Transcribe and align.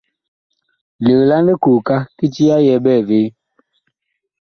Legla 1.05 1.37
likooka 1.47 1.95
kiti 2.17 2.41
ya 2.49 2.57
yɛ 2.67 2.75
ɓɛɛvee. 2.83 3.27